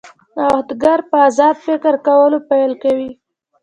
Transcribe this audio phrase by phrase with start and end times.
[0.35, 3.09] نوښتګر په ازاد فکر کولو پیل کوي.